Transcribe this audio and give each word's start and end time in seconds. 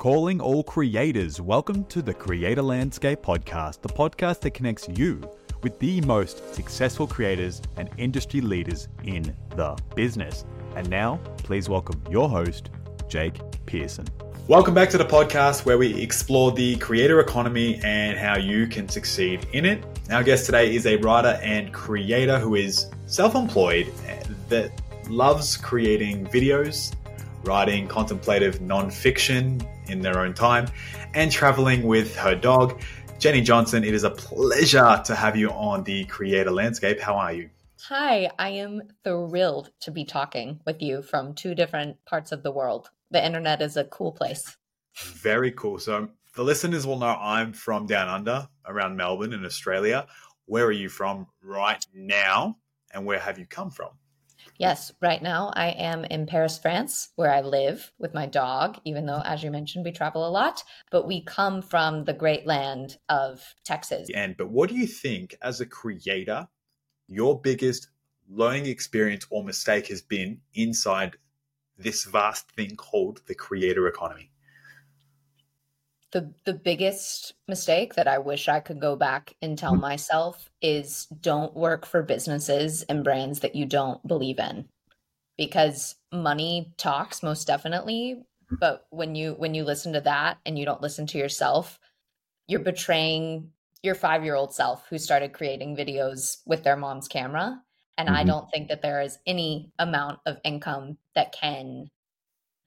Calling 0.00 0.40
all 0.40 0.62
creators, 0.62 1.42
welcome 1.42 1.84
to 1.84 2.00
the 2.00 2.14
Creator 2.14 2.62
Landscape 2.62 3.20
Podcast, 3.20 3.82
the 3.82 3.90
podcast 3.90 4.40
that 4.40 4.52
connects 4.52 4.88
you 4.88 5.20
with 5.62 5.78
the 5.78 6.00
most 6.00 6.54
successful 6.54 7.06
creators 7.06 7.60
and 7.76 7.90
industry 7.98 8.40
leaders 8.40 8.88
in 9.04 9.36
the 9.56 9.76
business. 9.94 10.46
And 10.74 10.88
now, 10.88 11.20
please 11.36 11.68
welcome 11.68 12.02
your 12.10 12.30
host, 12.30 12.70
Jake 13.10 13.42
Pearson. 13.66 14.06
Welcome 14.48 14.72
back 14.72 14.88
to 14.88 14.96
the 14.96 15.04
podcast 15.04 15.66
where 15.66 15.76
we 15.76 16.00
explore 16.00 16.50
the 16.50 16.76
creator 16.76 17.20
economy 17.20 17.78
and 17.84 18.18
how 18.18 18.38
you 18.38 18.68
can 18.68 18.88
succeed 18.88 19.46
in 19.52 19.66
it. 19.66 19.84
Our 20.10 20.22
guest 20.22 20.46
today 20.46 20.74
is 20.74 20.86
a 20.86 20.96
writer 20.96 21.38
and 21.42 21.74
creator 21.74 22.38
who 22.38 22.54
is 22.54 22.86
self 23.04 23.34
employed 23.34 23.92
that 24.48 24.72
loves 25.10 25.58
creating 25.58 26.24
videos, 26.28 26.94
writing 27.44 27.88
contemplative 27.88 28.60
non-fiction 28.60 29.60
in 29.88 30.00
their 30.00 30.18
own 30.20 30.34
time, 30.34 30.66
and 31.14 31.30
traveling 31.32 31.82
with 31.82 32.14
her 32.16 32.34
dog. 32.34 32.80
Jenni 33.18 33.44
Johnson, 33.44 33.84
it 33.84 33.94
is 33.94 34.04
a 34.04 34.10
pleasure 34.10 35.02
to 35.04 35.14
have 35.14 35.36
you 35.36 35.50
on 35.50 35.84
the 35.84 36.04
creator 36.06 36.50
landscape. 36.50 37.00
How 37.00 37.16
are 37.16 37.32
you? 37.32 37.50
Hi, 37.88 38.30
I 38.38 38.50
am 38.50 38.82
thrilled 39.04 39.70
to 39.80 39.90
be 39.90 40.04
talking 40.04 40.60
with 40.66 40.82
you 40.82 41.02
from 41.02 41.34
two 41.34 41.54
different 41.54 41.96
parts 42.04 42.30
of 42.30 42.42
the 42.42 42.52
world. 42.52 42.90
The 43.10 43.24
internet 43.24 43.62
is 43.62 43.76
a 43.76 43.84
cool 43.84 44.12
place. 44.12 44.56
Very 44.96 45.50
cool. 45.52 45.78
So, 45.78 46.08
the 46.36 46.44
listeners 46.44 46.86
will 46.86 46.98
know 46.98 47.16
I'm 47.18 47.52
from 47.52 47.86
down 47.86 48.08
under, 48.08 48.48
around 48.66 48.96
Melbourne 48.96 49.32
in 49.32 49.44
Australia. 49.44 50.06
Where 50.46 50.66
are 50.66 50.72
you 50.72 50.88
from 50.88 51.26
right 51.42 51.84
now, 51.94 52.58
and 52.92 53.04
where 53.04 53.18
have 53.18 53.38
you 53.38 53.46
come 53.46 53.70
from? 53.70 53.90
Yes, 54.58 54.92
right 55.00 55.22
now 55.22 55.52
I 55.54 55.68
am 55.70 56.04
in 56.04 56.26
Paris, 56.26 56.58
France, 56.58 57.10
where 57.16 57.32
I 57.32 57.40
live 57.40 57.92
with 57.98 58.12
my 58.12 58.26
dog, 58.26 58.78
even 58.84 59.06
though, 59.06 59.22
as 59.24 59.42
you 59.42 59.50
mentioned, 59.50 59.84
we 59.84 59.92
travel 59.92 60.26
a 60.26 60.30
lot, 60.30 60.62
but 60.90 61.06
we 61.06 61.24
come 61.24 61.62
from 61.62 62.04
the 62.04 62.12
great 62.12 62.46
land 62.46 62.98
of 63.08 63.54
Texas. 63.64 64.08
And, 64.14 64.36
but 64.36 64.50
what 64.50 64.68
do 64.68 64.76
you 64.76 64.86
think, 64.86 65.34
as 65.42 65.60
a 65.60 65.66
creator, 65.66 66.48
your 67.08 67.40
biggest 67.40 67.88
learning 68.28 68.66
experience 68.66 69.26
or 69.30 69.42
mistake 69.42 69.88
has 69.88 70.02
been 70.02 70.40
inside 70.54 71.16
this 71.78 72.04
vast 72.04 72.50
thing 72.52 72.76
called 72.76 73.22
the 73.26 73.34
creator 73.34 73.88
economy? 73.88 74.30
The 76.12 76.32
the 76.44 76.54
biggest 76.54 77.34
mistake 77.46 77.94
that 77.94 78.08
I 78.08 78.18
wish 78.18 78.48
I 78.48 78.60
could 78.60 78.80
go 78.80 78.96
back 78.96 79.34
and 79.40 79.56
tell 79.56 79.72
mm-hmm. 79.72 79.82
myself 79.82 80.50
is 80.60 81.06
don't 81.06 81.54
work 81.54 81.86
for 81.86 82.02
businesses 82.02 82.82
and 82.82 83.04
brands 83.04 83.40
that 83.40 83.54
you 83.54 83.66
don't 83.66 84.06
believe 84.06 84.38
in. 84.38 84.68
Because 85.38 85.94
money 86.12 86.74
talks 86.76 87.22
most 87.22 87.46
definitely, 87.46 88.22
but 88.50 88.86
when 88.90 89.14
you 89.14 89.34
when 89.34 89.54
you 89.54 89.64
listen 89.64 89.92
to 89.94 90.00
that 90.02 90.38
and 90.44 90.58
you 90.58 90.64
don't 90.64 90.82
listen 90.82 91.06
to 91.08 91.18
yourself, 91.18 91.78
you're 92.46 92.60
betraying 92.60 93.50
your 93.82 93.94
5-year-old 93.94 94.54
self 94.54 94.86
who 94.90 94.98
started 94.98 95.32
creating 95.32 95.76
videos 95.76 96.38
with 96.44 96.62
their 96.64 96.76
mom's 96.76 97.08
camera. 97.08 97.62
And 97.96 98.08
mm-hmm. 98.08 98.18
I 98.18 98.24
don't 98.24 98.50
think 98.50 98.68
that 98.68 98.82
there 98.82 99.00
is 99.00 99.18
any 99.26 99.72
amount 99.78 100.20
of 100.26 100.38
income 100.44 100.98
that 101.14 101.32
can 101.32 101.90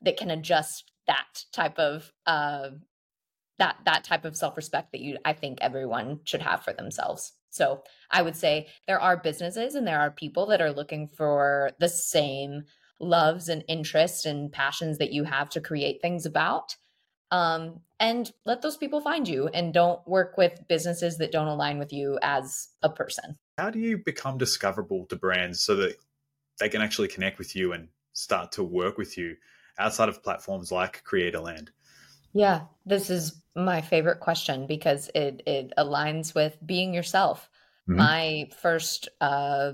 that 0.02 0.18
can 0.18 0.32
adjust 0.32 0.92
that 1.08 1.46
type 1.52 1.78
of 1.80 2.12
uh, 2.26 2.70
that 3.64 3.78
that 3.86 4.04
type 4.04 4.26
of 4.26 4.36
self-respect 4.36 4.92
that 4.92 5.00
you 5.00 5.18
I 5.24 5.32
think 5.32 5.60
everyone 5.62 6.20
should 6.26 6.42
have 6.42 6.64
for 6.64 6.74
themselves. 6.74 7.32
So, 7.50 7.84
I 8.12 8.22
would 8.22 8.36
say 8.36 8.68
there 8.88 9.00
are 9.00 9.16
businesses 9.16 9.76
and 9.76 9.88
there 9.88 10.00
are 10.00 10.12
people 10.12 10.48
that 10.48 10.62
are 10.62 10.74
looking 10.74 11.08
for 11.08 11.72
the 11.80 11.88
same 11.88 12.64
loves 13.00 13.48
and 13.48 13.64
interests 13.68 14.26
and 14.26 14.52
passions 14.52 14.98
that 14.98 15.14
you 15.14 15.24
have 15.24 15.50
to 15.52 15.62
create 15.62 16.02
things 16.02 16.26
about. 16.26 16.76
Um, 17.32 17.80
and 18.00 18.32
let 18.46 18.62
those 18.62 18.78
people 18.78 19.02
find 19.02 19.28
you 19.28 19.48
and 19.48 19.74
don't 19.74 20.06
work 20.08 20.38
with 20.38 20.68
businesses 20.68 21.18
that 21.18 21.32
don't 21.32 21.48
align 21.48 21.80
with 21.80 21.94
you 21.94 22.20
as 22.22 22.68
a 22.82 22.90
person. 22.90 23.38
How 23.58 23.70
do 23.70 23.80
you 23.80 23.98
become 23.98 24.38
discoverable 24.38 25.06
to 25.06 25.16
brands 25.16 25.62
so 25.62 25.76
that 25.78 25.96
they 26.60 26.70
can 26.70 26.82
actually 26.82 27.08
connect 27.08 27.40
with 27.40 27.56
you 27.56 27.74
and 27.74 27.88
start 28.12 28.52
to 28.54 28.64
work 28.64 28.98
with 28.98 29.18
you 29.18 29.36
outside 29.80 30.10
of 30.10 30.22
platforms 30.22 30.72
like 30.72 31.04
Creatorland? 31.06 31.70
Yeah, 32.34 32.62
this 32.86 33.10
is 33.10 33.42
my 33.56 33.82
favorite 33.82 34.20
question 34.20 34.66
because 34.66 35.10
it 35.14 35.44
it 35.46 35.72
aligns 35.78 36.34
with 36.34 36.58
being 36.66 36.94
yourself. 36.94 37.50
Mm-hmm. 37.88 37.98
My 37.98 38.50
first 38.60 39.10
uh, 39.22 39.74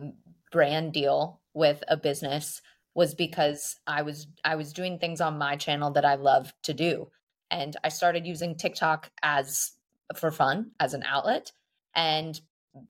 brand 0.52 0.94
deal 0.94 1.40
with 1.54 1.84
a 1.88 1.98
business 1.98 2.62
was 2.96 3.16
because 3.16 3.78
I 3.88 4.02
was 4.02 4.28
I 4.44 4.56
was 4.56 4.74
doing 4.74 5.00
things 5.00 5.22
on 5.22 5.38
my 5.38 5.56
channel 5.56 5.92
that 5.92 6.06
I 6.06 6.16
love 6.16 6.54
to 6.64 6.74
do, 6.74 7.10
and 7.50 7.76
I 7.84 7.90
started 7.90 8.28
using 8.28 8.56
TikTok 8.56 9.10
as 9.24 9.72
for 10.16 10.32
fun 10.32 10.72
as 10.80 10.94
an 10.94 11.04
outlet, 11.08 11.52
and 11.96 12.40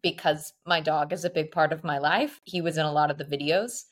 because 0.02 0.54
my 0.66 0.82
dog 0.82 1.14
is 1.14 1.26
a 1.26 1.30
big 1.30 1.52
part 1.52 1.72
of 1.72 1.84
my 1.84 2.00
life, 2.00 2.42
he 2.44 2.62
was 2.62 2.78
in 2.78 2.86
a 2.86 2.92
lot 2.92 3.12
of 3.12 3.18
the 3.18 3.26
videos, 3.26 3.84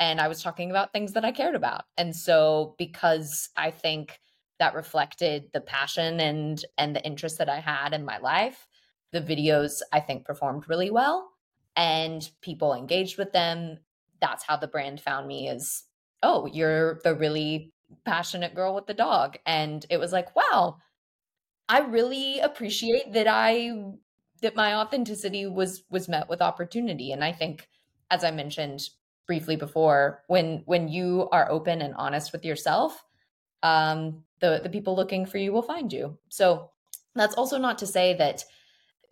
and 0.00 0.20
I 0.20 0.28
was 0.28 0.42
talking 0.42 0.70
about 0.70 0.92
things 0.92 1.12
that 1.12 1.24
I 1.24 1.32
cared 1.32 1.54
about, 1.56 1.84
and 1.98 2.16
so 2.16 2.74
because 2.78 3.50
I 3.56 3.70
think 3.70 4.18
that 4.58 4.74
reflected 4.74 5.50
the 5.52 5.60
passion 5.60 6.20
and 6.20 6.64
and 6.78 6.94
the 6.94 7.04
interest 7.04 7.38
that 7.38 7.48
I 7.48 7.60
had 7.60 7.92
in 7.92 8.04
my 8.04 8.18
life. 8.18 8.66
The 9.12 9.20
videos 9.20 9.80
I 9.92 10.00
think 10.00 10.24
performed 10.24 10.68
really 10.68 10.90
well 10.90 11.30
and 11.76 12.28
people 12.40 12.74
engaged 12.74 13.18
with 13.18 13.32
them. 13.32 13.78
That's 14.20 14.44
how 14.44 14.56
the 14.56 14.68
brand 14.68 15.00
found 15.00 15.26
me 15.26 15.48
is 15.48 15.84
oh, 16.22 16.46
you're 16.46 17.00
the 17.04 17.14
really 17.14 17.72
passionate 18.04 18.54
girl 18.54 18.74
with 18.74 18.86
the 18.86 18.94
dog 18.94 19.36
and 19.46 19.84
it 19.90 19.98
was 19.98 20.12
like, 20.12 20.34
wow, 20.34 20.78
I 21.68 21.80
really 21.80 22.40
appreciate 22.40 23.12
that 23.12 23.26
I 23.28 23.72
that 24.42 24.56
my 24.56 24.74
authenticity 24.74 25.46
was 25.46 25.84
was 25.90 26.08
met 26.08 26.28
with 26.28 26.42
opportunity 26.42 27.12
and 27.12 27.24
I 27.24 27.32
think 27.32 27.68
as 28.10 28.24
I 28.24 28.30
mentioned 28.30 28.88
briefly 29.26 29.56
before 29.56 30.22
when 30.28 30.62
when 30.66 30.88
you 30.88 31.28
are 31.32 31.50
open 31.50 31.82
and 31.82 31.94
honest 31.96 32.32
with 32.32 32.44
yourself 32.44 33.02
um, 33.62 34.22
the 34.40 34.60
the 34.62 34.68
people 34.68 34.96
looking 34.96 35.26
for 35.26 35.38
you 35.38 35.52
will 35.52 35.62
find 35.62 35.92
you. 35.92 36.18
So 36.28 36.70
that's 37.14 37.34
also 37.34 37.58
not 37.58 37.78
to 37.78 37.86
say 37.86 38.14
that 38.14 38.44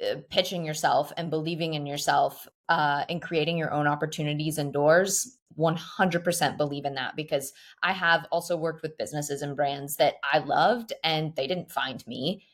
uh, 0.02 0.16
pitching 0.28 0.64
yourself 0.64 1.12
and 1.16 1.30
believing 1.30 1.74
in 1.74 1.86
yourself 1.86 2.48
uh, 2.68 3.04
and 3.08 3.22
creating 3.22 3.56
your 3.56 3.72
own 3.72 3.86
opportunities 3.86 4.58
and 4.58 4.72
doors 4.72 5.38
100% 5.58 6.56
believe 6.56 6.84
in 6.84 6.94
that 6.94 7.14
because 7.16 7.52
I 7.82 7.92
have 7.92 8.26
also 8.32 8.56
worked 8.56 8.82
with 8.82 8.98
businesses 8.98 9.42
and 9.42 9.56
brands 9.56 9.96
that 9.96 10.14
I 10.24 10.38
loved 10.38 10.92
and 11.04 11.34
they 11.36 11.46
didn't 11.46 11.70
find 11.70 12.04
me. 12.06 12.44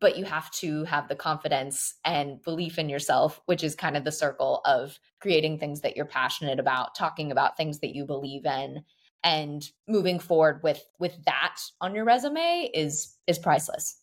But 0.00 0.18
you 0.18 0.24
have 0.24 0.50
to 0.52 0.84
have 0.84 1.08
the 1.08 1.14
confidence 1.14 1.94
and 2.04 2.42
belief 2.42 2.78
in 2.78 2.88
yourself, 2.88 3.40
which 3.46 3.64
is 3.64 3.74
kind 3.74 3.96
of 3.96 4.04
the 4.04 4.12
circle 4.12 4.60
of 4.64 4.98
creating 5.20 5.58
things 5.58 5.80
that 5.80 5.96
you're 5.96 6.04
passionate 6.04 6.58
about, 6.58 6.94
talking 6.94 7.30
about 7.30 7.56
things 7.56 7.78
that 7.78 7.94
you 7.94 8.04
believe 8.04 8.44
in, 8.44 8.84
and 9.24 9.70
moving 9.88 10.18
forward 10.18 10.62
with 10.62 10.84
with 10.98 11.24
that 11.24 11.56
on 11.80 11.94
your 11.94 12.04
resume 12.04 12.70
is 12.74 13.16
is 13.26 13.38
priceless. 13.38 13.98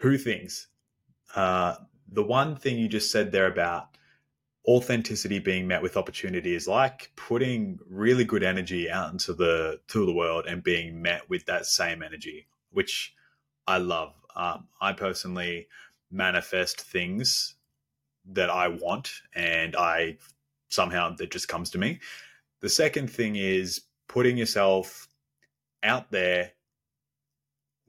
Two 0.00 0.18
things 0.18 0.68
uh 1.34 1.76
the 2.08 2.22
one 2.22 2.56
thing 2.56 2.78
you 2.78 2.88
just 2.88 3.10
said 3.10 3.32
there 3.32 3.46
about 3.46 3.96
authenticity 4.68 5.38
being 5.38 5.66
met 5.66 5.82
with 5.82 5.96
opportunity 5.96 6.54
is 6.54 6.68
like 6.68 7.10
putting 7.16 7.78
really 7.88 8.24
good 8.24 8.42
energy 8.44 8.90
out 8.90 9.10
into 9.10 9.32
the 9.32 9.80
to 9.88 10.06
the 10.06 10.12
world 10.12 10.46
and 10.46 10.62
being 10.62 11.02
met 11.02 11.28
with 11.28 11.44
that 11.46 11.66
same 11.66 12.02
energy 12.02 12.46
which 12.70 13.14
i 13.66 13.78
love. 13.78 14.14
Um, 14.36 14.68
i 14.80 14.92
personally 14.92 15.66
manifest 16.10 16.80
things 16.80 17.54
that 18.24 18.50
i 18.50 18.68
want 18.68 19.10
and 19.34 19.74
i 19.74 20.16
somehow 20.68 21.14
that 21.16 21.30
just 21.30 21.48
comes 21.48 21.70
to 21.70 21.78
me 21.78 21.98
the 22.62 22.68
second 22.68 23.10
thing 23.10 23.36
is 23.36 23.82
putting 24.08 24.38
yourself 24.38 25.08
out 25.82 26.10
there, 26.10 26.52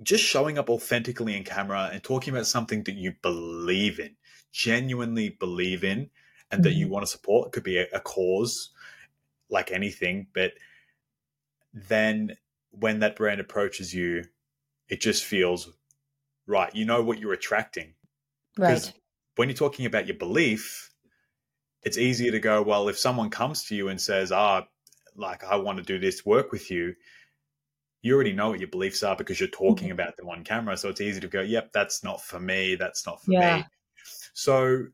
just 0.02 0.24
showing 0.24 0.58
up 0.58 0.70
authentically 0.70 1.38
in 1.38 1.44
camera 1.44 1.90
and 1.94 2.04
talking 2.04 2.34
about 2.34 2.48
something 2.48 2.84
that 2.84 2.96
you 2.96 3.14
believe 3.22 4.00
in, 4.00 4.16
genuinely 4.52 5.30
believe 5.30 5.84
in, 5.84 6.10
and 6.52 6.60
mm-hmm. 6.60 6.62
that 6.64 6.74
you 6.74 6.86
mm-hmm. 6.86 6.94
want 6.94 7.06
to 7.06 7.12
support. 7.12 7.48
It 7.48 7.52
could 7.54 7.64
be 7.64 7.78
a, 7.78 7.88
a 7.94 8.00
cause, 8.00 8.72
like 9.50 9.72
anything, 9.72 10.28
but 10.34 10.54
then 11.74 12.36
when 12.72 13.00
that 13.00 13.16
brand 13.16 13.40
approaches 13.40 13.94
you, 13.94 14.24
it 14.90 15.02
just 15.02 15.24
feels 15.24 15.72
right. 16.48 16.74
You 16.76 16.86
know 16.86 17.04
what 17.04 17.20
you're 17.20 17.34
attracting. 17.34 17.94
Right. 18.58 18.92
When 19.36 19.50
you're 19.50 19.56
talking 19.56 19.86
about 19.86 20.08
your 20.08 20.18
belief, 20.18 20.93
it's 21.84 21.98
easier 21.98 22.32
to 22.32 22.40
go, 22.40 22.62
well, 22.62 22.88
if 22.88 22.98
someone 22.98 23.30
comes 23.30 23.64
to 23.66 23.76
you 23.76 23.90
and 23.90 24.00
says, 24.00 24.32
ah, 24.32 24.66
like, 25.16 25.44
I 25.44 25.56
want 25.56 25.78
to 25.78 25.84
do 25.84 26.00
this 26.00 26.26
work 26.26 26.52
with 26.52 26.72
you, 26.72 26.96
you 28.02 28.14
already 28.14 28.34
know 28.34 28.50
what 28.50 28.60
your 28.60 28.70
beliefs 28.70 29.04
are 29.04 29.16
because 29.16 29.40
you're 29.40 29.50
talking 29.50 29.90
mm-hmm. 29.90 30.00
about 30.00 30.18
them 30.18 30.30
on 30.30 30.44
camera. 30.44 30.78
So 30.78 30.90
it's 30.90 31.02
easy 31.02 31.20
to 31.22 31.28
go, 31.28 31.42
yep, 31.42 31.72
that's 31.74 32.04
not 32.04 32.22
for 32.22 32.40
me. 32.40 32.76
That's 32.76 33.06
not 33.06 33.24
for 33.24 33.32
yeah. 33.32 33.58
me. 33.58 33.66
So, 34.34 34.86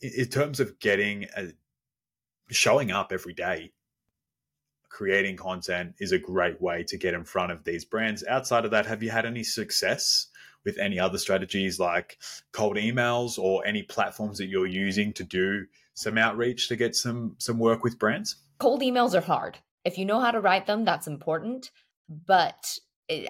in 0.00 0.26
terms 0.26 0.58
of 0.58 0.78
getting 0.80 1.26
a, 1.36 1.52
showing 2.50 2.90
up 2.90 3.12
every 3.12 3.34
day, 3.34 3.72
creating 4.88 5.36
content 5.36 5.94
is 6.00 6.12
a 6.12 6.18
great 6.18 6.60
way 6.60 6.82
to 6.84 6.96
get 6.96 7.14
in 7.14 7.24
front 7.24 7.52
of 7.52 7.62
these 7.64 7.84
brands. 7.84 8.24
Outside 8.28 8.64
of 8.64 8.72
that, 8.72 8.86
have 8.86 9.02
you 9.02 9.10
had 9.10 9.24
any 9.24 9.44
success 9.44 10.26
with 10.64 10.78
any 10.78 10.98
other 10.98 11.18
strategies 11.18 11.78
like 11.78 12.18
cold 12.52 12.76
emails 12.76 13.38
or 13.38 13.66
any 13.66 13.82
platforms 13.82 14.38
that 14.38 14.46
you're 14.46 14.66
using 14.66 15.12
to 15.14 15.24
do 15.24 15.66
some 15.94 16.18
outreach 16.18 16.68
to 16.68 16.76
get 16.76 16.94
some 16.94 17.34
some 17.38 17.58
work 17.58 17.82
with 17.82 17.98
brands? 17.98 18.36
Cold 18.58 18.80
emails 18.82 19.14
are 19.14 19.20
hard. 19.20 19.58
If 19.84 19.98
you 19.98 20.04
know 20.04 20.20
how 20.20 20.30
to 20.30 20.40
write 20.40 20.66
them, 20.66 20.84
that's 20.84 21.06
important. 21.06 21.70
But 22.08 22.78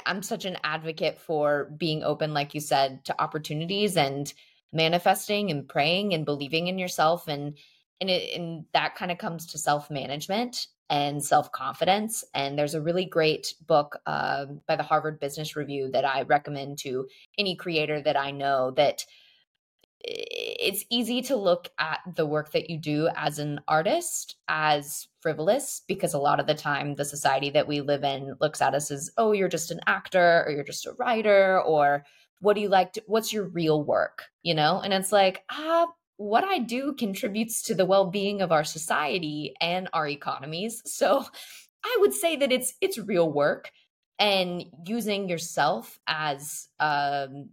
I'm 0.06 0.22
such 0.22 0.44
an 0.44 0.58
advocate 0.64 1.20
for 1.20 1.70
being 1.76 2.02
open, 2.02 2.34
like 2.34 2.54
you 2.54 2.60
said, 2.60 3.04
to 3.06 3.22
opportunities 3.22 3.96
and 3.96 4.32
manifesting 4.72 5.50
and 5.50 5.68
praying 5.68 6.14
and 6.14 6.24
believing 6.24 6.68
in 6.68 6.78
yourself 6.78 7.28
and 7.28 7.56
and 8.02 8.10
it 8.10 8.38
and 8.38 8.66
that 8.74 8.96
kind 8.96 9.10
of 9.10 9.18
comes 9.18 9.46
to 9.46 9.58
self 9.58 9.90
management 9.90 10.66
and 10.90 11.24
self 11.24 11.50
confidence. 11.52 12.24
And 12.34 12.58
there's 12.58 12.74
a 12.74 12.82
really 12.82 13.06
great 13.06 13.54
book 13.66 13.98
uh, 14.04 14.46
by 14.68 14.76
the 14.76 14.82
Harvard 14.82 15.20
Business 15.20 15.56
Review 15.56 15.90
that 15.92 16.04
I 16.04 16.22
recommend 16.22 16.78
to 16.80 17.06
any 17.38 17.56
creator 17.56 18.02
that 18.02 18.16
I 18.16 18.30
know 18.30 18.72
that 18.72 19.06
it's 20.04 20.84
easy 20.90 21.22
to 21.22 21.36
look 21.36 21.68
at 21.78 22.00
the 22.16 22.26
work 22.26 22.50
that 22.52 22.68
you 22.68 22.76
do 22.76 23.08
as 23.14 23.38
an 23.38 23.60
artist 23.68 24.34
as 24.48 25.06
frivolous 25.20 25.82
because 25.86 26.12
a 26.12 26.18
lot 26.18 26.40
of 26.40 26.48
the 26.48 26.54
time 26.54 26.96
the 26.96 27.04
society 27.04 27.50
that 27.50 27.68
we 27.68 27.80
live 27.80 28.02
in 28.02 28.34
looks 28.40 28.60
at 28.60 28.74
us 28.74 28.90
as 28.90 29.12
oh 29.16 29.30
you're 29.30 29.48
just 29.48 29.70
an 29.70 29.78
actor 29.86 30.42
or 30.44 30.50
you're 30.50 30.64
just 30.64 30.86
a 30.86 30.92
writer 30.98 31.60
or 31.62 32.04
what 32.40 32.54
do 32.54 32.60
you 32.60 32.68
like 32.68 32.94
to, 32.94 33.02
what's 33.06 33.32
your 33.32 33.44
real 33.44 33.84
work 33.84 34.24
you 34.42 34.56
know 34.56 34.80
and 34.82 34.92
it's 34.92 35.12
like 35.12 35.44
ah 35.52 35.86
what 36.22 36.44
i 36.44 36.58
do 36.58 36.92
contributes 36.92 37.62
to 37.62 37.74
the 37.74 37.84
well-being 37.84 38.40
of 38.42 38.52
our 38.52 38.64
society 38.64 39.54
and 39.60 39.88
our 39.92 40.06
economies. 40.06 40.82
So 40.86 41.24
i 41.84 41.96
would 42.00 42.14
say 42.14 42.36
that 42.36 42.52
it's 42.52 42.74
it's 42.80 42.98
real 42.98 43.30
work 43.30 43.70
and 44.18 44.64
using 44.86 45.28
yourself 45.28 45.98
as 46.06 46.68
um, 46.78 47.50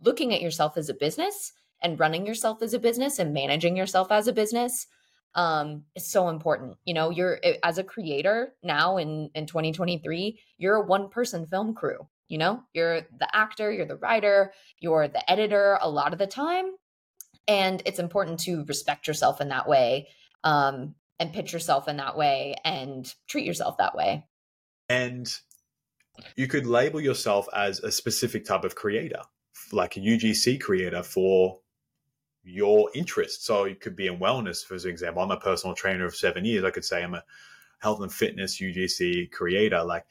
looking 0.00 0.32
at 0.32 0.40
yourself 0.40 0.78
as 0.78 0.88
a 0.88 0.94
business 0.94 1.52
and 1.82 2.00
running 2.00 2.26
yourself 2.26 2.62
as 2.62 2.72
a 2.72 2.78
business 2.78 3.18
and 3.18 3.34
managing 3.34 3.76
yourself 3.76 4.10
as 4.10 4.26
a 4.26 4.32
business 4.32 4.86
um 5.34 5.84
is 5.94 6.10
so 6.10 6.28
important. 6.30 6.76
You 6.86 6.94
know 6.94 7.10
you're 7.10 7.38
eh, 7.42 7.58
as 7.62 7.76
a 7.78 7.84
creator 7.84 8.54
now 8.62 8.96
in 8.96 9.30
in 9.34 9.44
2023 9.46 10.40
you're 10.56 10.76
a 10.76 10.86
one 10.86 11.10
person 11.10 11.46
film 11.46 11.74
crew 11.74 12.08
you 12.28 12.36
know? 12.36 12.62
You're 12.74 13.00
the 13.22 13.28
actor 13.34 13.70
you're 13.72 13.86
the 13.86 13.96
writer 13.96 14.52
you're 14.80 15.08
the 15.08 15.30
editor 15.30 15.78
a 15.82 15.90
lot 15.90 16.12
of 16.12 16.18
the 16.18 16.26
time 16.26 16.72
and 17.48 17.82
it's 17.84 17.98
important 17.98 18.38
to 18.38 18.64
respect 18.66 19.08
yourself 19.08 19.40
in 19.40 19.48
that 19.48 19.68
way 19.68 20.08
um 20.44 20.94
and 21.18 21.32
pitch 21.32 21.52
yourself 21.52 21.88
in 21.88 21.96
that 21.96 22.16
way 22.16 22.54
and 22.64 23.14
treat 23.26 23.44
yourself 23.44 23.76
that 23.78 23.96
way 23.96 24.24
and 24.88 25.38
you 26.36 26.46
could 26.46 26.66
label 26.66 27.00
yourself 27.00 27.48
as 27.54 27.80
a 27.80 27.90
specific 27.90 28.44
type 28.44 28.64
of 28.64 28.74
creator 28.74 29.22
like 29.72 29.96
a 29.96 30.00
UGC 30.00 30.60
creator 30.60 31.02
for 31.02 31.58
your 32.42 32.90
interest. 32.94 33.44
So 33.44 33.64
it 33.64 33.80
could 33.80 33.96
be 33.96 34.06
in 34.06 34.18
wellness, 34.18 34.64
for 34.64 34.74
example. 34.74 35.22
I'm 35.22 35.30
a 35.30 35.36
personal 35.38 35.74
trainer 35.74 36.06
of 36.06 36.16
seven 36.16 36.44
years. 36.44 36.64
I 36.64 36.70
could 36.70 36.84
say 36.84 37.02
I'm 37.02 37.14
a 37.14 37.24
health 37.80 38.00
and 38.00 38.12
fitness 38.12 38.60
UGC 38.60 39.30
creator. 39.30 39.82
Like 39.84 40.06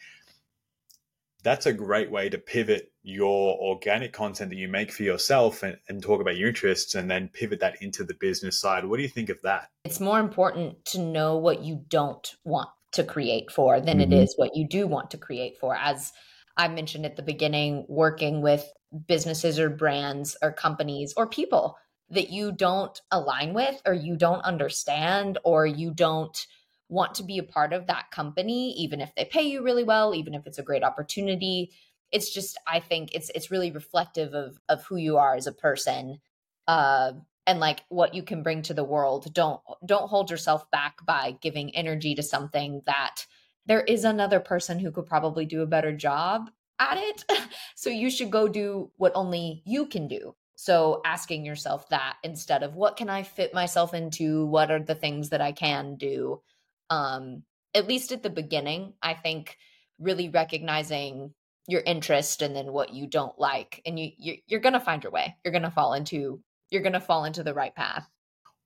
that's 1.47 1.65
a 1.65 1.71
great 1.71 2.11
way 2.11 2.27
to 2.27 2.38
pivot 2.38 2.91
your 3.03 3.57
organic 3.59 4.11
content 4.11 4.49
that 4.49 4.57
you 4.57 4.67
make 4.67 4.91
for 4.91 5.03
yourself 5.03 5.63
and, 5.63 5.77
and, 5.88 6.03
talk 6.03 6.19
about 6.19 6.35
your 6.35 6.49
interests 6.49 6.94
and 6.94 7.09
then 7.09 7.29
pivot 7.29 7.61
that 7.61 7.81
into 7.81 8.03
the 8.03 8.13
business 8.15 8.59
side. 8.59 8.83
What 8.83 8.97
do 8.97 9.03
you 9.03 9.07
think 9.07 9.29
of 9.29 9.41
that? 9.44 9.69
It's 9.85 10.01
more 10.01 10.19
important 10.19 10.83
to 10.88 10.99
know 10.99 11.38
what 11.38 11.61
you 11.61 11.85
don't 11.88 12.35
want 12.44 12.67
to 12.91 13.05
create 13.05 13.49
for 13.49 13.79
than 13.79 13.99
mm-hmm. 13.99 14.11
it 14.11 14.23
is 14.23 14.33
what 14.35 14.57
you 14.57 14.67
do 14.67 14.88
want 14.88 15.09
to 15.11 15.17
create 15.17 15.57
for. 15.57 15.73
As 15.73 16.11
I 16.57 16.67
mentioned 16.67 17.05
at 17.05 17.15
the 17.15 17.21
beginning, 17.21 17.85
working 17.88 18.41
with 18.41 18.69
businesses 19.07 19.57
or 19.57 19.69
brands 19.69 20.35
or 20.41 20.51
companies 20.51 21.13
or 21.15 21.27
people 21.27 21.77
that 22.09 22.29
you 22.29 22.51
don't 22.51 22.99
align 23.09 23.53
with 23.53 23.81
or 23.85 23.94
you 23.94 24.17
don't 24.17 24.41
understand 24.41 25.38
or 25.45 25.65
you 25.65 25.94
don't 25.94 26.45
want 26.89 27.16
to 27.16 27.24
be 27.24 27.38
a 27.38 27.44
part 27.44 27.74
of 27.74 27.88
that 27.88 28.12
company 28.12 28.72
even 28.74 29.01
if 29.01 29.13
they 29.16 29.25
pay 29.25 29.44
you 29.44 29.63
really 29.63 29.84
well 29.84 30.13
even 30.16 30.34
if 30.34 30.45
it's 30.45 30.57
a 30.57 30.63
great 30.63 30.84
opportunity 30.84 31.72
it's 32.12 32.34
just 32.34 32.57
i 32.68 32.80
think 32.80 33.10
it's 33.13 33.30
it's 33.36 33.51
really 33.51 33.72
reflective 33.72 34.34
of 34.34 34.60
of 34.69 34.84
who 34.86 34.95
you 34.95 35.18
are 35.18 35.36
as 35.36 35.48
a 35.48 35.51
person 35.51 36.19
uh 36.68 37.12
and 37.45 37.60
like 37.60 37.84
what 37.89 38.13
you 38.13 38.24
can 38.24 38.44
bring 38.44 38.62
to 38.62 38.74
the 38.74 38.84
world 38.84 39.34
don't 39.34 39.62
don't 39.86 40.10
hold 40.10 40.31
yourself 40.31 40.69
back 40.72 41.06
by 41.06 41.36
giving 41.42 41.75
energy 41.75 42.16
to 42.16 42.24
something 42.24 42.81
that 42.86 43.25
there 43.66 43.81
is 43.81 44.06
another 44.06 44.40
person 44.40 44.80
who 44.80 44.92
could 44.92 45.06
probably 45.06 45.45
do 45.45 45.62
a 45.62 45.68
better 45.68 45.95
job 45.95 46.50
at 46.80 46.98
it 46.98 47.25
so 47.75 47.90
you 47.90 48.10
should 48.10 48.31
go 48.31 48.48
do 48.48 48.92
what 48.98 49.12
only 49.16 49.62
you 49.66 49.86
can 49.86 50.07
do 50.07 50.33
so 50.60 51.01
asking 51.06 51.45
yourself 51.45 51.88
that 51.90 52.18
instead 52.24 52.63
of 52.63 52.75
what 52.75 52.98
can 52.98 53.10
I 53.10 53.22
fit 53.22 53.54
myself 53.54 53.94
into? 53.94 54.48
What 54.48 54.72
are 54.72 54.81
the 54.81 54.95
things 54.95 55.30
that 55.30 55.40
I 55.40 55.51
can 55.51 55.98
do? 55.98 56.42
Um, 56.89 57.44
at 57.74 57.88
least 57.88 58.12
at 58.12 58.24
the 58.24 58.30
beginning, 58.30 58.94
I 59.01 59.13
think 59.13 59.57
really 60.00 60.30
recognizing 60.30 61.34
your 61.68 61.81
interest 61.81 62.42
and 62.42 62.56
then 62.56 62.72
what 62.72 62.94
you 62.94 63.07
don't 63.07 63.38
like, 63.38 63.81
and 63.86 64.00
you 64.00 64.12
you're, 64.18 64.38
you're 64.48 64.60
gonna 64.60 64.80
find 64.80 65.04
your 65.04 65.12
way. 65.12 65.36
You're 65.44 65.51
gonna 65.51 65.72
fall 65.72 65.94
into 65.94 66.42
you're 66.69 66.84
gonna 66.84 67.01
fall 67.01 67.25
into 67.25 67.44
the 67.44 67.54
right 67.54 67.75
path. 67.75 68.07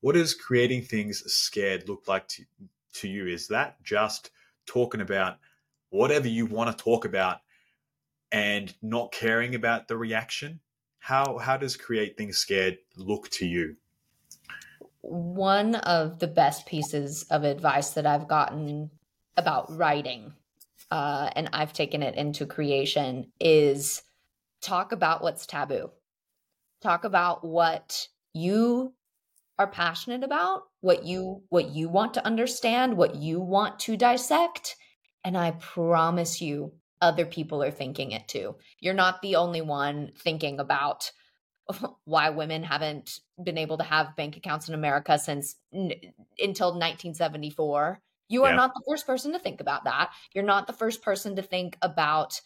What 0.01 0.15
does 0.15 0.33
creating 0.33 0.83
things 0.83 1.23
scared 1.31 1.87
look 1.89 2.07
like 2.07 2.27
to 2.29 2.43
to 2.95 3.07
you? 3.07 3.27
Is 3.27 3.47
that 3.47 3.81
just 3.83 4.31
talking 4.65 5.01
about 5.01 5.37
whatever 5.89 6.27
you 6.27 6.45
want 6.45 6.75
to 6.75 6.83
talk 6.83 7.05
about 7.05 7.39
and 8.31 8.73
not 8.81 9.11
caring 9.11 9.55
about 9.55 9.87
the 9.87 9.97
reaction? 9.97 10.59
how 11.01 11.39
how 11.39 11.57
does 11.57 11.75
create 11.75 12.15
things 12.15 12.37
scared 12.37 12.77
look 12.95 13.27
to 13.29 13.45
you 13.45 13.75
one 15.01 15.75
of 15.75 16.19
the 16.19 16.27
best 16.27 16.65
pieces 16.65 17.23
of 17.31 17.43
advice 17.43 17.91
that 17.91 18.05
i've 18.05 18.27
gotten 18.27 18.89
about 19.37 19.65
writing 19.75 20.33
uh, 20.91 21.29
and 21.35 21.49
i've 21.53 21.73
taken 21.73 22.03
it 22.03 22.15
into 22.15 22.45
creation 22.45 23.31
is 23.39 24.01
talk 24.61 24.91
about 24.91 25.23
what's 25.23 25.45
taboo 25.45 25.89
talk 26.81 27.03
about 27.03 27.43
what 27.45 28.07
you 28.33 28.93
are 29.57 29.67
passionate 29.67 30.23
about 30.23 30.63
what 30.81 31.03
you 31.05 31.43
what 31.49 31.69
you 31.69 31.89
want 31.89 32.13
to 32.13 32.25
understand 32.25 32.95
what 32.95 33.15
you 33.15 33.39
want 33.39 33.79
to 33.79 33.97
dissect 33.97 34.75
and 35.23 35.37
i 35.37 35.51
promise 35.51 36.41
you 36.41 36.71
other 37.01 37.25
people 37.25 37.63
are 37.63 37.71
thinking 37.71 38.11
it 38.11 38.27
too. 38.27 38.55
You're 38.79 38.93
not 38.93 39.21
the 39.21 39.35
only 39.35 39.61
one 39.61 40.11
thinking 40.17 40.59
about 40.59 41.11
why 42.05 42.29
women 42.29 42.63
haven't 42.63 43.19
been 43.43 43.57
able 43.57 43.77
to 43.77 43.83
have 43.83 44.15
bank 44.15 44.37
accounts 44.37 44.67
in 44.67 44.73
America 44.73 45.17
since 45.17 45.55
n- 45.73 45.93
until 46.39 46.69
1974. 46.69 48.01
You 48.29 48.45
are 48.45 48.51
yeah. 48.51 48.55
not 48.55 48.73
the 48.73 48.83
first 48.87 49.05
person 49.05 49.33
to 49.33 49.39
think 49.39 49.59
about 49.59 49.83
that. 49.83 50.11
You're 50.33 50.43
not 50.43 50.67
the 50.67 50.73
first 50.73 51.01
person 51.01 51.35
to 51.35 51.41
think 51.41 51.77
about 51.81 52.39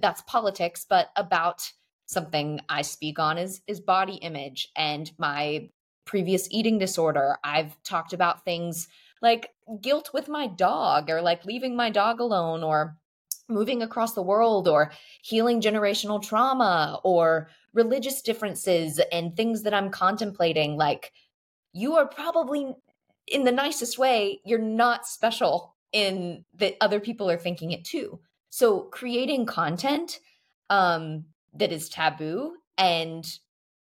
that's 0.00 0.22
politics, 0.22 0.86
but 0.88 1.10
about 1.16 1.70
something 2.06 2.60
I 2.68 2.82
speak 2.82 3.18
on 3.18 3.38
is 3.38 3.62
is 3.66 3.80
body 3.80 4.14
image 4.14 4.68
and 4.76 5.10
my 5.18 5.70
previous 6.04 6.48
eating 6.50 6.78
disorder. 6.78 7.36
I've 7.44 7.80
talked 7.84 8.12
about 8.12 8.44
things 8.44 8.88
like 9.20 9.50
guilt 9.80 10.10
with 10.12 10.28
my 10.28 10.48
dog 10.48 11.08
or 11.08 11.22
like 11.22 11.44
leaving 11.44 11.76
my 11.76 11.90
dog 11.90 12.20
alone 12.20 12.62
or 12.62 12.96
moving 13.48 13.82
across 13.82 14.14
the 14.14 14.22
world 14.22 14.66
or 14.66 14.92
healing 15.22 15.60
generational 15.60 16.22
trauma 16.22 17.00
or 17.04 17.48
religious 17.74 18.22
differences 18.22 19.00
and 19.10 19.36
things 19.36 19.62
that 19.62 19.74
I'm 19.74 19.90
contemplating. 19.90 20.76
Like, 20.76 21.12
you 21.72 21.96
are 21.96 22.06
probably, 22.06 22.74
in 23.26 23.44
the 23.44 23.52
nicest 23.52 23.98
way, 23.98 24.40
you're 24.44 24.58
not 24.58 25.06
special 25.06 25.74
in 25.92 26.44
that 26.54 26.76
other 26.80 27.00
people 27.00 27.30
are 27.30 27.38
thinking 27.38 27.72
it 27.72 27.84
too. 27.84 28.20
So, 28.50 28.80
creating 28.80 29.46
content 29.46 30.20
um, 30.70 31.24
that 31.54 31.72
is 31.72 31.88
taboo 31.88 32.54
and 32.76 33.26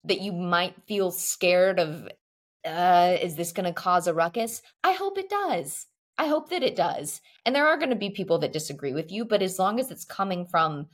that 0.03 0.21
you 0.21 0.31
might 0.31 0.75
feel 0.87 1.11
scared 1.11 1.79
of 1.79 2.07
uh, 2.65 3.17
is 3.21 3.35
this 3.35 3.51
going 3.51 3.65
to 3.65 3.73
cause 3.73 4.07
a 4.07 4.13
ruckus? 4.13 4.61
I 4.83 4.91
hope 4.93 5.17
it 5.17 5.29
does. 5.29 5.87
I 6.17 6.27
hope 6.27 6.49
that 6.49 6.63
it 6.63 6.75
does. 6.75 7.21
And 7.45 7.55
there 7.55 7.67
are 7.67 7.77
going 7.77 7.89
to 7.89 7.95
be 7.95 8.11
people 8.11 8.37
that 8.39 8.53
disagree 8.53 8.93
with 8.93 9.11
you, 9.11 9.25
but 9.25 9.41
as 9.41 9.57
long 9.57 9.79
as 9.79 9.89
it's 9.89 10.05
coming 10.05 10.45
from 10.45 10.87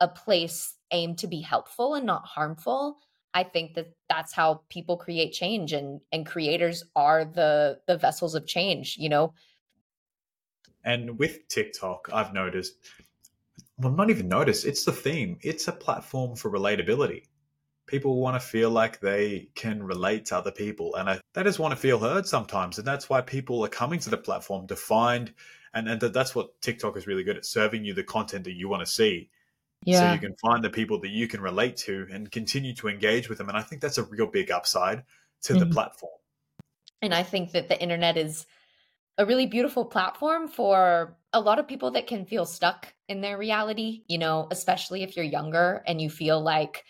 a 0.00 0.08
place 0.08 0.74
aimed 0.90 1.18
to 1.18 1.26
be 1.26 1.40
helpful 1.40 1.94
and 1.94 2.06
not 2.06 2.24
harmful, 2.24 2.98
I 3.32 3.44
think 3.44 3.74
that 3.74 3.92
that's 4.08 4.32
how 4.32 4.62
people 4.68 4.96
create 4.96 5.32
change 5.32 5.72
and 5.72 6.00
and 6.12 6.26
creators 6.26 6.84
are 6.96 7.24
the 7.24 7.80
the 7.86 7.96
vessels 7.96 8.34
of 8.34 8.46
change, 8.46 8.96
you 8.98 9.08
know. 9.08 9.34
And 10.84 11.18
with 11.18 11.46
TikTok, 11.48 12.08
I've 12.12 12.32
noticed 12.32 12.74
well, 13.78 13.92
not 13.92 14.10
even 14.10 14.28
noticed, 14.28 14.66
it's 14.66 14.84
the 14.84 14.92
theme. 14.92 15.38
It's 15.40 15.68
a 15.68 15.72
platform 15.72 16.36
for 16.36 16.50
relatability 16.50 17.24
people 17.90 18.20
want 18.20 18.40
to 18.40 18.48
feel 18.48 18.70
like 18.70 19.00
they 19.00 19.48
can 19.56 19.82
relate 19.82 20.24
to 20.24 20.36
other 20.36 20.52
people 20.52 20.94
and 20.94 21.10
I, 21.10 21.20
they 21.34 21.42
just 21.42 21.58
want 21.58 21.72
to 21.72 21.76
feel 21.76 21.98
heard 21.98 22.24
sometimes 22.24 22.78
and 22.78 22.86
that's 22.86 23.10
why 23.10 23.20
people 23.20 23.64
are 23.64 23.68
coming 23.68 23.98
to 23.98 24.10
the 24.10 24.16
platform 24.16 24.68
to 24.68 24.76
find 24.76 25.34
And, 25.74 25.88
and 25.88 26.00
that's 26.00 26.34
what 26.34 26.60
TikTok 26.60 26.96
is 26.96 27.06
really 27.06 27.24
good 27.24 27.36
at 27.36 27.44
serving 27.44 27.84
you 27.84 27.94
the 27.94 28.04
content 28.04 28.44
that 28.44 28.54
you 28.54 28.68
want 28.68 28.86
to 28.86 28.92
see. 28.92 29.30
Yeah. 29.84 30.10
So 30.10 30.12
you 30.14 30.20
can 30.20 30.36
find 30.36 30.62
the 30.62 30.70
people 30.70 31.00
that 31.00 31.08
you 31.08 31.26
can 31.26 31.40
relate 31.40 31.76
to 31.78 32.06
and 32.12 32.30
continue 32.30 32.74
to 32.74 32.88
engage 32.88 33.28
with 33.28 33.38
them. 33.38 33.48
And 33.48 33.56
I 33.56 33.62
think 33.62 33.80
that's 33.80 33.98
a 33.98 34.04
real 34.04 34.26
big 34.26 34.50
upside 34.50 35.04
to 35.42 35.54
mm-hmm. 35.54 35.60
the 35.60 35.74
platform. 35.74 36.12
And 37.02 37.14
I 37.14 37.22
think 37.22 37.52
that 37.52 37.68
the 37.68 37.80
internet 37.80 38.18
is 38.18 38.46
a 39.16 39.24
really 39.24 39.46
beautiful 39.46 39.84
platform 39.84 40.48
for 40.48 41.16
a 41.32 41.40
lot 41.40 41.58
of 41.58 41.68
people 41.68 41.92
that 41.92 42.06
can 42.06 42.24
feel 42.24 42.44
stuck 42.44 42.92
in 43.08 43.20
their 43.20 43.38
reality, 43.38 44.02
you 44.08 44.18
know, 44.18 44.48
especially 44.50 45.02
if 45.02 45.16
you're 45.16 45.24
younger 45.24 45.82
and 45.86 46.00
you 46.00 46.10
feel 46.10 46.40
like 46.40 46.84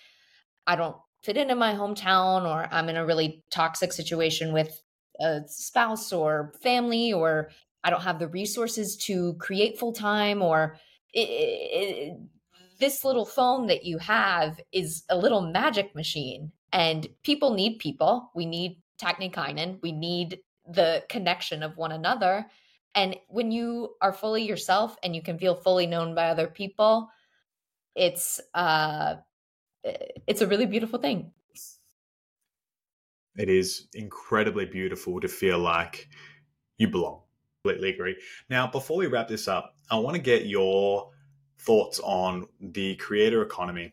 I 0.66 0.76
don't 0.76 0.96
fit 1.22 1.36
into 1.36 1.54
my 1.54 1.74
hometown 1.74 2.42
or 2.42 2.68
I'm 2.72 2.88
in 2.88 2.96
a 2.96 3.06
really 3.06 3.44
toxic 3.50 3.92
situation 3.92 4.52
with 4.52 4.82
a 5.20 5.40
spouse 5.46 6.12
or 6.12 6.52
family 6.62 7.12
or 7.12 7.50
I 7.84 7.90
don't 7.90 8.02
have 8.02 8.18
the 8.18 8.28
resources 8.28 8.96
to 9.06 9.34
create 9.34 9.78
full 9.78 9.92
time 9.92 10.42
or 10.42 10.76
it, 11.12 11.28
it, 11.28 12.20
this 12.80 13.04
little 13.04 13.26
phone 13.26 13.66
that 13.66 13.84
you 13.84 13.98
have 13.98 14.60
is 14.72 15.04
a 15.08 15.16
little 15.16 15.42
magic 15.42 15.94
machine 15.94 16.50
and 16.72 17.06
people 17.22 17.54
need 17.54 17.78
people. 17.78 18.30
We 18.34 18.46
need 18.46 18.78
Technikainen. 19.00 19.78
We 19.82 19.92
need 19.92 20.40
the 20.66 21.04
connection 21.08 21.62
of 21.62 21.76
one 21.76 21.92
another. 21.92 22.46
And 22.94 23.16
when 23.28 23.52
you 23.52 23.90
are 24.00 24.12
fully 24.12 24.42
yourself 24.42 24.96
and 25.02 25.14
you 25.14 25.22
can 25.22 25.38
feel 25.38 25.54
fully 25.54 25.86
known 25.86 26.14
by 26.14 26.28
other 26.28 26.48
people, 26.48 27.08
it's 27.94 28.40
uh 28.54 29.16
it's 30.26 30.42
a 30.42 30.46
really 30.46 30.66
beautiful 30.66 30.98
thing. 30.98 31.32
It 33.36 33.48
is 33.48 33.88
incredibly 33.94 34.66
beautiful 34.66 35.20
to 35.20 35.28
feel 35.28 35.58
like 35.58 36.08
you 36.78 36.88
belong. 36.88 37.22
Completely 37.62 37.90
agree. 37.90 38.16
Now, 38.48 38.66
before 38.66 38.98
we 38.98 39.06
wrap 39.06 39.28
this 39.28 39.48
up, 39.48 39.74
I 39.90 39.98
want 39.98 40.16
to 40.16 40.22
get 40.22 40.46
your 40.46 41.10
thoughts 41.60 42.00
on 42.02 42.46
the 42.60 42.96
creator 42.96 43.42
economy. 43.42 43.92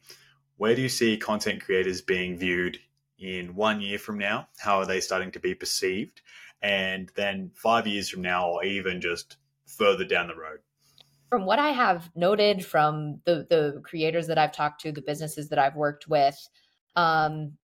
Where 0.57 0.75
do 0.75 0.81
you 0.81 0.89
see 0.89 1.17
content 1.17 1.63
creators 1.63 2.01
being 2.01 2.37
viewed 2.37 2.79
in 3.19 3.55
one 3.55 3.81
year 3.81 3.99
from 3.99 4.17
now? 4.17 4.47
How 4.57 4.79
are 4.79 4.85
they 4.85 4.99
starting 4.99 5.31
to 5.31 5.39
be 5.39 5.53
perceived? 5.53 6.21
And 6.61 7.11
then 7.15 7.51
five 7.53 7.85
years 7.85 8.09
from 8.09 8.21
now, 8.21 8.49
or 8.49 8.63
even 8.63 9.01
just 9.01 9.37
further 9.67 10.05
down 10.05 10.27
the 10.27 10.35
road? 10.35 10.59
From 11.29 11.45
what 11.45 11.59
I 11.59 11.69
have 11.69 12.09
noted 12.15 12.65
from 12.65 13.21
the, 13.25 13.45
the 13.49 13.81
creators 13.83 14.27
that 14.27 14.37
I've 14.37 14.53
talked 14.53 14.81
to, 14.81 14.91
the 14.91 15.01
businesses 15.01 15.49
that 15.49 15.59
I've 15.59 15.75
worked 15.75 16.07
with, 16.07 16.37
um, 16.95 17.57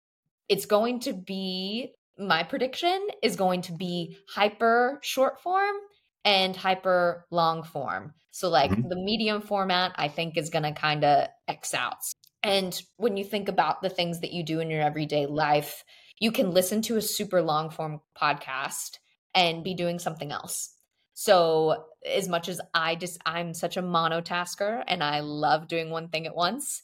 it's 0.50 0.66
going 0.66 1.00
to 1.02 1.14
be 1.14 1.94
my 2.18 2.44
prediction 2.44 3.08
is 3.24 3.36
going 3.36 3.62
to 3.64 3.72
be 3.72 4.18
hyper 4.28 5.00
short 5.02 5.42
form 5.42 5.76
and 6.24 6.56
hyper 6.56 7.26
long 7.32 7.64
form. 7.64 8.14
So, 8.32 8.50
like 8.50 8.72
mm-hmm. 8.72 8.88
the 8.88 8.96
medium 8.96 9.42
format, 9.42 9.94
I 9.96 10.08
think 10.08 10.38
is 10.38 10.50
going 10.50 10.64
to 10.64 10.72
kind 10.72 11.04
of 11.04 11.28
X 11.48 11.74
out. 11.74 11.98
And 12.44 12.80
when 12.98 13.18
you 13.18 13.24
think 13.24 13.50
about 13.50 13.82
the 13.82 13.90
things 13.90 14.22
that 14.22 14.34
you 14.34 14.44
do 14.44 14.60
in 14.60 14.70
your 14.70 14.82
everyday 14.82 15.26
life, 15.26 15.84
you 16.20 16.32
can 16.32 16.52
listen 16.52 16.82
to 16.84 16.98
a 16.98 17.02
super 17.02 17.42
long 17.42 17.70
form 17.70 18.02
podcast 18.20 18.98
and 19.36 19.64
be 19.64 19.74
doing 19.74 20.00
something 20.00 20.32
else. 20.32 20.74
So, 21.14 21.86
as 22.06 22.28
much 22.28 22.50
as 22.50 22.62
I 22.74 22.96
just, 22.96 23.20
I'm 23.26 23.54
such 23.54 23.78
a 23.78 23.84
monotasker 23.84 24.84
and 24.88 25.04
I 25.04 25.20
love 25.20 25.68
doing 25.68 25.90
one 25.90 26.08
thing 26.08 26.26
at 26.26 26.36
once, 26.36 26.82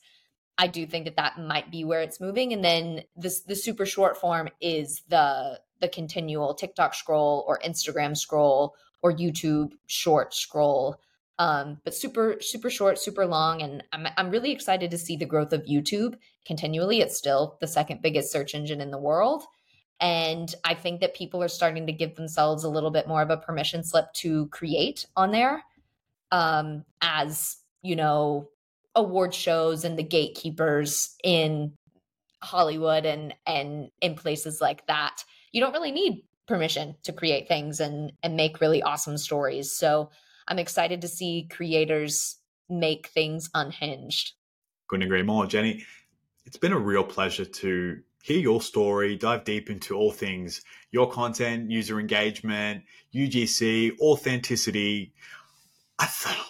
I 0.58 0.68
do 0.68 0.86
think 0.86 1.06
that 1.06 1.16
that 1.16 1.40
might 1.40 1.72
be 1.72 1.84
where 1.84 2.02
it's 2.02 2.20
moving. 2.20 2.52
And 2.52 2.64
then 2.64 3.04
this, 3.16 3.42
the 3.42 3.56
super 3.56 3.86
short 3.86 4.18
form 4.18 4.50
is 4.60 5.02
the, 5.08 5.60
the 5.82 5.88
continual 5.88 6.56
TikTok 6.56 6.94
scroll 6.94 7.46
or 7.48 7.60
Instagram 7.66 8.18
scroll 8.18 8.76
or 9.02 9.12
YouTube 9.12 9.72
short 9.88 10.34
scroll. 10.34 10.98
Um, 11.40 11.80
but 11.84 11.94
super, 11.94 12.38
super 12.42 12.70
short, 12.70 12.98
super 12.98 13.26
long. 13.26 13.62
And 13.62 13.84
I'm, 13.94 14.08
I'm 14.18 14.32
really 14.32 14.52
excited 14.52 14.90
to 14.92 14.98
see 14.98 15.16
the 15.16 15.26
growth 15.26 15.54
of 15.54 15.66
YouTube 15.66 16.16
continually. 16.46 17.02
It's 17.02 17.18
still 17.18 17.58
the 17.62 17.68
second 17.68 18.02
biggest 18.02 18.32
search 18.32 18.56
engine 18.56 18.82
in 18.82 18.92
the 18.92 18.98
world. 18.98 19.44
And 20.00 20.54
I 20.64 20.74
think 20.74 21.02
that 21.02 21.16
people 21.16 21.42
are 21.44 21.48
starting 21.48 21.86
to 21.88 21.94
give 21.94 22.16
themselves 22.16 22.64
a 22.64 22.70
little 22.70 22.92
bit 22.92 23.08
more 23.08 23.22
of 23.22 23.30
a 23.30 23.38
permission 23.38 23.84
slip 23.84 24.12
to 24.16 24.48
create 24.48 25.06
on 25.16 25.32
there. 25.32 25.64
Um, 26.32 26.84
as 27.02 27.58
you 27.82 27.96
know, 27.96 28.50
award 28.96 29.34
shows 29.34 29.86
and 29.86 29.98
the 29.98 30.04
gatekeepers 30.04 31.16
in 31.24 31.74
Hollywood 32.42 33.06
and 33.06 33.34
and 33.46 33.90
in 34.02 34.16
places 34.16 34.60
like 34.62 34.86
that. 34.88 35.24
You 35.52 35.62
don't 35.62 35.74
really 35.74 35.92
need 35.92 36.24
permission 36.48 36.96
to 37.04 37.14
create 37.14 37.48
things 37.48 37.80
and 37.80 38.14
and 38.24 38.36
make 38.36 38.62
really 38.62 38.82
awesome 38.82 39.18
stories. 39.18 39.74
So 39.74 40.10
I'm 40.48 40.60
excited 40.60 41.02
to 41.02 41.08
see 41.08 41.48
creators 41.50 42.38
make 42.70 43.08
things 43.08 43.50
unhinged. 43.54 44.34
Couldn't 44.88 45.06
agree 45.06 45.24
more, 45.24 45.46
Jenni. 45.46 45.84
It's 46.46 46.58
been 46.58 46.72
a 46.72 46.80
real 46.80 47.04
pleasure 47.04 47.46
to 47.46 48.00
hear 48.24 48.40
your 48.40 48.62
story, 48.62 49.16
dive 49.16 49.44
deep 49.44 49.70
into 49.70 49.96
all 49.96 50.12
things 50.12 50.62
your 50.92 51.10
content, 51.10 51.70
user 51.70 52.00
engagement, 52.00 52.84
UGC, 53.14 54.00
authenticity. 54.00 55.14
I 56.00 56.06
thought 56.06 56.46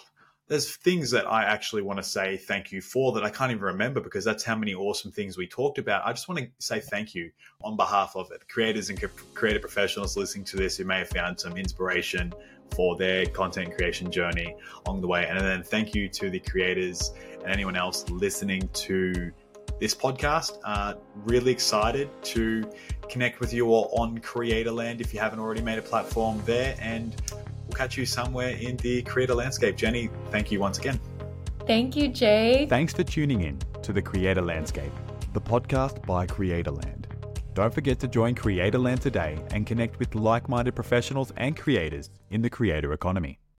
there's 0.48 0.76
things 0.76 1.10
that 1.10 1.30
I 1.30 1.44
actually 1.44 1.82
want 1.82 1.98
to 1.98 2.02
say 2.02 2.38
thank 2.38 2.72
you 2.72 2.80
for 2.80 3.12
that 3.12 3.22
I 3.22 3.30
can't 3.30 3.50
even 3.50 3.62
remember 3.62 4.00
because 4.00 4.24
that's 4.24 4.42
how 4.42 4.56
many 4.56 4.74
awesome 4.74 5.12
things 5.12 5.36
we 5.36 5.46
talked 5.46 5.78
about. 5.78 6.06
I 6.06 6.12
just 6.12 6.28
want 6.28 6.40
to 6.40 6.48
say 6.58 6.80
thank 6.80 7.14
you 7.14 7.30
on 7.62 7.76
behalf 7.76 8.16
of 8.16 8.30
it. 8.32 8.48
Creators 8.48 8.88
and 8.88 8.98
creative 9.34 9.60
professionals 9.60 10.16
listening 10.16 10.44
to 10.46 10.56
this 10.56 10.78
who 10.78 10.84
may 10.84 10.98
have 11.00 11.10
found 11.10 11.38
some 11.38 11.56
inspiration 11.56 12.32
for 12.74 12.96
their 12.96 13.26
content 13.26 13.76
creation 13.76 14.10
journey 14.10 14.54
along 14.86 15.02
the 15.02 15.06
way. 15.06 15.26
And 15.26 15.38
then 15.38 15.62
thank 15.62 15.94
you 15.94 16.08
to 16.08 16.30
the 16.30 16.40
creators 16.40 17.12
and 17.42 17.52
anyone 17.52 17.76
else 17.76 18.08
listening 18.08 18.68
to 18.72 19.30
this 19.80 19.94
podcast. 19.94 20.58
Uh, 20.64 20.94
really 21.24 21.52
excited 21.52 22.08
to 22.22 22.70
connect 23.08 23.40
with 23.40 23.52
you 23.52 23.68
all 23.68 23.90
on 23.98 24.18
Creatorland 24.18 25.00
if 25.00 25.14
you 25.14 25.20
haven't 25.20 25.38
already 25.38 25.62
made 25.62 25.78
a 25.78 25.82
platform 25.82 26.42
there. 26.44 26.76
And 26.80 27.14
catch 27.78 27.96
you 27.96 28.04
somewhere 28.04 28.50
in 28.56 28.76
the 28.78 29.02
creator 29.02 29.34
landscape. 29.34 29.76
Jenni, 29.76 30.10
thank 30.32 30.50
you 30.50 30.58
once 30.58 30.78
again. 30.78 30.98
Thank 31.64 31.94
you, 31.94 32.08
Jay. 32.08 32.66
Thanks 32.68 32.92
for 32.92 33.04
tuning 33.04 33.42
in 33.42 33.58
to 33.82 33.92
the 33.92 34.02
Creator 34.02 34.42
Landscape, 34.42 34.92
the 35.32 35.40
podcast 35.40 36.04
by 36.04 36.26
Creatorland. 36.26 37.04
Don't 37.54 37.72
forget 37.72 38.00
to 38.00 38.08
join 38.08 38.34
Creatorland 38.34 39.00
today 39.00 39.38
and 39.52 39.66
connect 39.66 39.98
with 39.98 40.14
like 40.14 40.48
minded 40.48 40.74
professionals 40.74 41.32
and 41.36 41.56
creators 41.56 42.10
in 42.30 42.42
the 42.42 42.50
creator 42.50 42.92
economy. 42.92 43.38